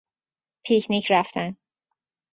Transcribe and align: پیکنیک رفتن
پیکنیک 0.65 1.11
رفتن 1.11 1.57